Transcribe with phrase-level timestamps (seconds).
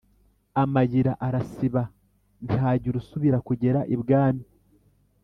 [0.61, 1.81] Amayira arasiba,
[2.45, 4.43] ntihagira usubira kugera ibwami.